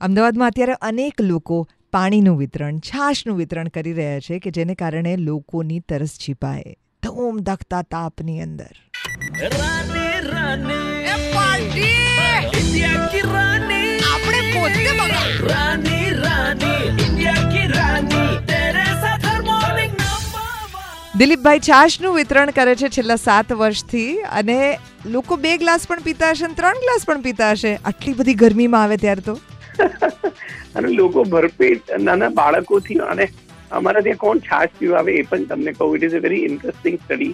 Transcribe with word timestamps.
અમદાવાદમાં 0.00 0.48
અત્યારે 0.48 0.74
અનેક 0.80 1.20
લોકો 1.20 1.56
પાણીનું 1.92 2.38
વિતરણ 2.38 2.76
છાશનું 2.78 3.36
વિતરણ 3.36 3.68
કરી 3.68 3.92
રહ્યા 3.92 4.20
છે 4.20 4.38
કે 4.38 4.50
જેને 4.50 4.74
કારણે 4.74 5.16
લોકોની 5.16 5.80
તરસ 5.80 6.14
છીપાય. 6.18 6.74
ધૂમ 7.02 7.40
ધખતા 7.40 7.82
તાપની 7.82 8.40
અંદર. 8.40 8.70
દિલીપભાઈ 21.18 21.58
છાશનું 21.58 22.14
વિતરણ 22.14 22.50
કરે 22.50 22.74
છે 22.74 22.88
છેલ્લા 22.88 23.16
સાત 23.16 23.52
વર્ષથી 23.52 24.22
અને 24.22 24.78
લોકો 25.06 25.36
બે 25.36 25.56
ગ્લાસ 25.56 25.86
પણ 25.86 26.00
પીતા 26.00 26.30
હશે 26.30 26.46
ત્રણ 26.46 26.82
ગ્લાસ 26.86 27.06
પણ 27.06 27.20
પીતા 27.20 27.50
હશે. 27.50 27.78
આટલી 27.84 28.12
બધી 28.12 28.34
ગરમીમાં 28.34 28.82
આવે 28.82 28.96
ત્યારે 28.96 29.20
તો? 29.20 29.40
અને 30.76 30.88
લોકો 30.92 31.24
ભરપેટ 31.26 31.94
નાના 32.00 32.32
બાળકોથી 32.32 32.98
અને 33.08 33.26
અમારા 33.72 34.02
ત્યાં 34.02 34.18
કોણ 34.18 34.42
છાશ 34.42 34.74
પીવા 34.74 35.00
આવે 35.00 35.12
એ 35.14 35.24
પણ 35.24 35.46
તમને 35.48 35.74
કહું 35.74 35.96
it 35.96 36.06
is 36.08 36.14
a 36.14 36.22
very 36.26 36.42
interesting 36.48 36.98
study 36.98 37.32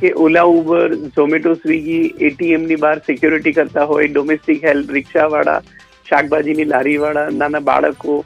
કે 0.00 0.12
ઓલા 0.18 0.46
ઉબર 0.54 0.86
ઝોમેટો 1.10 1.54
સ્વિગી 1.56 2.02
એટીએમની 2.28 2.80
બહાર 2.80 2.96
સિક્યોરિટી 3.02 3.54
કરતા 3.54 3.86
હોય 3.86 4.08
ડોમેસ્ટિક 4.10 4.64
હેલ્પ 4.64 4.94
રિક્ષાવાળા 4.98 5.60
શાકભાજીની 6.06 6.66
લારીવાળા 6.66 7.28
નાના 7.34 7.62
બાળકો 7.62 8.16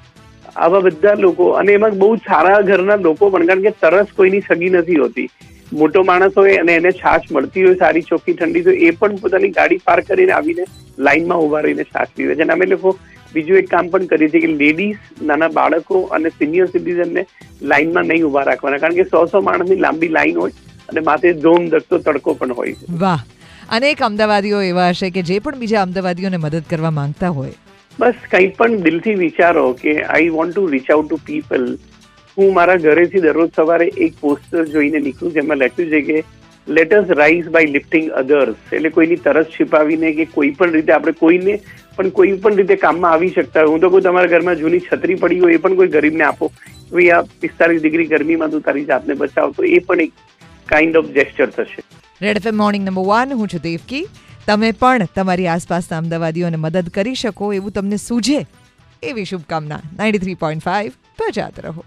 આવા 0.59 0.83
બધા 0.83 1.15
લોકો 1.19 1.51
અને 1.55 1.73
એમાં 1.75 1.99
બહુ 1.99 2.11
સારા 2.25 2.59
ઘરના 2.65 2.99
લોકો 3.03 3.31
પણ 3.31 3.47
કારણ 3.47 3.67
કે 3.67 3.75
તરસ 3.81 4.13
કોઈની 4.15 4.43
સગી 4.43 4.73
નથી 4.73 4.99
હોતી. 4.99 5.29
મોટો 5.73 6.03
માણસ 6.05 6.35
હોય 6.35 6.61
અને 6.61 6.73
એને 6.75 6.93
છાશ 6.95 7.27
મળતી 7.31 7.65
હોય 7.65 7.79
સારી 7.79 8.05
ચોખ્ખી 8.05 8.37
ઠંડી 8.37 8.65
તો 8.65 8.77
એ 8.81 8.93
પણ 8.95 9.21
પોતાની 9.21 9.53
ગાડી 9.53 9.81
પાર્ક 9.85 10.09
કરીને 10.09 10.33
આવીને 10.33 10.65
લાઈનમાં 10.99 11.45
ઊભા 11.45 11.63
રહીને 11.63 11.85
છાશ 11.87 12.13
પીવે 12.15 12.35
છે. 12.35 12.43
અને 12.43 12.53
અમે 12.53 12.67
લોકો 12.67 12.95
બીજું 13.35 13.59
એક 13.59 13.69
કામ 13.71 13.89
પણ 13.89 14.07
કરીએ 14.07 14.31
છીએ 14.35 14.43
કે 14.47 14.53
લેડીઝ 14.53 15.23
નાના 15.23 15.49
બાળકો 15.59 16.01
અને 16.19 16.29
સિનિયર 16.39 16.67
સિટીઝનને 16.67 17.27
લાઇનમાં 17.63 18.11
નહીં 18.13 18.25
ઊભા 18.29 18.45
રાખવાના 18.45 18.79
કારણ 18.79 18.99
કે 19.01 19.05
સો 19.05 19.27
સો 19.27 19.43
માણસની 19.49 19.81
લાંબી 19.87 20.09
લાઈન 20.09 20.41
હોય 20.41 20.53
અને 20.89 21.01
માથે 21.01 21.33
ધોમ 21.45 21.69
ધકતો 21.69 21.99
તડકો 21.99 22.35
પણ 22.35 22.55
હોય 22.55 22.73
છે. 22.73 22.87
વાહ. 23.05 23.21
અનેક 23.71 24.03
અમદાવાદીઓ 24.03 24.63
એવા 24.63 24.89
હશે 24.91 25.11
કે 25.11 25.23
જે 25.23 25.41
પણ 25.41 25.59
બીજા 25.59 25.83
અમદાવાદીઓને 25.83 26.37
મદદ 26.37 26.65
કરવા 26.71 26.91
માંગતા 26.91 27.29
હોય. 27.29 27.55
બસ 27.99 28.27
કંઈ 28.31 28.51
પણ 28.59 28.83
દિલથી 28.83 29.15
વિચારો 29.15 29.73
કે 29.73 29.97
I 30.03 30.29
want 30.29 30.55
to 30.55 30.67
reach 30.67 30.91
out 30.91 31.09
to 31.09 31.17
people 31.27 31.65
હું 32.37 32.53
મારા 32.55 32.77
ઘરેથી 32.77 33.21
દરરોજ 33.21 33.51
સવારે 33.57 33.89
એક 33.97 34.15
પોસ્ટર 34.21 34.65
જોઈને 34.75 35.01
નીકળું 35.07 35.33
જેમાં 35.33 35.59
લખ્યું 35.59 35.91
છે 35.91 36.03
કે 36.03 36.25
let 36.67 36.93
us 36.93 37.09
rise 37.09 37.49
by 37.49 37.65
lifting 37.67 38.11
others 38.11 38.73
એટલે 38.73 38.91
કોઈની 38.91 39.17
તરસ 39.17 39.47
છિપાવીને 39.47 40.13
કે 40.13 40.25
કોઈ 40.25 40.51
પણ 40.51 40.73
રીતે 40.73 40.93
આપણે 40.93 41.13
કોઈને 41.13 41.61
પણ 41.97 42.11
કોઈ 42.11 42.33
પણ 42.33 42.57
રીતે 42.57 42.77
કામમાં 42.77 43.13
આવી 43.13 43.31
શકતા 43.31 43.61
હોય. 43.61 43.73
હું 43.73 43.81
તો 43.81 43.91
કહું 43.91 44.03
તમારા 44.03 44.27
ઘરમાં 44.27 44.57
જૂની 44.57 44.81
છત્રી 44.81 45.15
પડી 45.15 45.41
હોય 45.41 45.55
એ 45.55 45.57
પણ 45.57 45.77
કોઈ 45.77 45.89
ગરીબને 45.89 46.25
આપો. 46.25 46.53
ભાઈ, 46.93 47.11
આ 47.11 47.23
પિસ્તાલીસ 47.23 47.83
ડિગ્રી 47.83 48.07
ગરમીમાં 48.07 48.51
તું 48.51 48.63
તારી 48.63 48.85
જાતને 48.85 49.15
બચાવ. 49.15 49.53
તો 49.53 49.65
એ 49.65 49.79
પણ 49.79 50.01
એક 50.01 50.13
કાઇન્ડ 50.67 50.97
ઓફ 50.97 51.07
જેસ્ચર 51.07 51.47
થશે. 51.47 51.83
Red 52.23 52.37
FM 52.37 52.57
morning 52.57 52.85
number 52.89 53.03
one 53.03 53.33
હું 53.33 53.49
છું 53.49 53.61
દેવકી. 53.61 54.05
તમે 54.47 54.73
પણ 54.73 55.09
તમારી 55.15 55.47
આસપાસના 55.47 55.99
અમદાવાદીઓને 55.99 56.57
મદદ 56.57 56.89
કરી 56.89 57.15
શકો, 57.15 57.53
એવું 57.53 57.73
તમને 57.73 57.97
સૂઝે 57.97 58.47
એવી 59.03 59.25
શુભકામના. 59.25 59.81
નાઇન્ટી 59.97 60.19
થ્રી 60.19 60.35
પોઈન્ટ 60.35 60.63
ફાઇવ 60.63 60.93
બજાત 61.21 61.61
રહો. 61.61 61.85